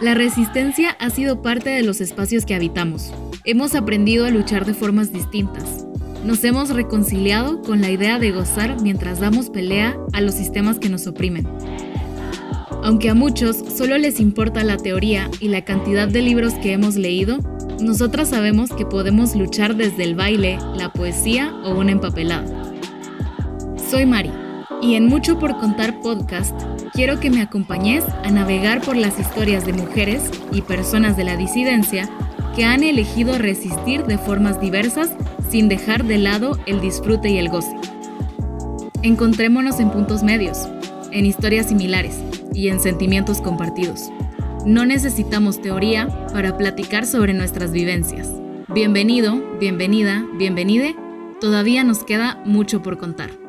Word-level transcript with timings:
La 0.00 0.14
resistencia 0.14 0.90
ha 1.00 1.10
sido 1.10 1.42
parte 1.42 1.70
de 1.70 1.82
los 1.82 2.00
espacios 2.00 2.46
que 2.46 2.54
habitamos. 2.54 3.12
Hemos 3.44 3.74
aprendido 3.74 4.26
a 4.26 4.30
luchar 4.30 4.64
de 4.64 4.72
formas 4.72 5.12
distintas. 5.12 5.86
Nos 6.24 6.44
hemos 6.44 6.70
reconciliado 6.70 7.62
con 7.62 7.80
la 7.80 7.90
idea 7.90 8.20
de 8.20 8.30
gozar 8.30 8.80
mientras 8.80 9.18
damos 9.18 9.50
pelea 9.50 9.96
a 10.12 10.20
los 10.20 10.34
sistemas 10.34 10.78
que 10.78 10.88
nos 10.88 11.08
oprimen. 11.08 11.48
Aunque 12.84 13.10
a 13.10 13.14
muchos 13.14 13.56
solo 13.76 13.98
les 13.98 14.20
importa 14.20 14.62
la 14.62 14.76
teoría 14.76 15.28
y 15.40 15.48
la 15.48 15.64
cantidad 15.64 16.06
de 16.06 16.22
libros 16.22 16.54
que 16.54 16.72
hemos 16.72 16.94
leído, 16.94 17.38
nosotras 17.80 18.28
sabemos 18.28 18.70
que 18.70 18.86
podemos 18.86 19.34
luchar 19.34 19.74
desde 19.74 20.04
el 20.04 20.14
baile, 20.14 20.58
la 20.76 20.92
poesía 20.92 21.52
o 21.64 21.76
una 21.76 21.90
empapelada. 21.90 22.46
Soy 23.90 24.06
Mari 24.06 24.30
y 24.80 24.94
en 24.94 25.06
Mucho 25.06 25.38
por 25.38 25.58
Contar 25.58 26.00
podcast 26.00 26.54
quiero 26.92 27.20
que 27.20 27.30
me 27.30 27.42
acompañes 27.42 28.04
a 28.24 28.30
navegar 28.30 28.80
por 28.80 28.96
las 28.96 29.18
historias 29.18 29.66
de 29.66 29.72
mujeres 29.72 30.30
y 30.52 30.62
personas 30.62 31.16
de 31.16 31.24
la 31.24 31.36
disidencia 31.36 32.08
que 32.54 32.64
han 32.64 32.82
elegido 32.82 33.38
resistir 33.38 34.04
de 34.04 34.18
formas 34.18 34.60
diversas 34.60 35.10
sin 35.48 35.68
dejar 35.68 36.04
de 36.04 36.18
lado 36.18 36.58
el 36.66 36.80
disfrute 36.80 37.30
y 37.30 37.38
el 37.38 37.48
goce. 37.48 37.74
Encontrémonos 39.02 39.80
en 39.80 39.90
puntos 39.90 40.22
medios, 40.22 40.68
en 41.12 41.26
historias 41.26 41.68
similares 41.68 42.18
y 42.52 42.68
en 42.68 42.80
sentimientos 42.80 43.40
compartidos. 43.40 44.10
No 44.66 44.84
necesitamos 44.84 45.60
teoría 45.62 46.08
para 46.32 46.56
platicar 46.56 47.06
sobre 47.06 47.32
nuestras 47.32 47.72
vivencias. 47.72 48.28
Bienvenido, 48.68 49.42
bienvenida, 49.58 50.26
bienvenide. 50.36 50.94
Todavía 51.40 51.84
nos 51.84 52.04
queda 52.04 52.42
mucho 52.44 52.82
por 52.82 52.98
contar. 52.98 53.47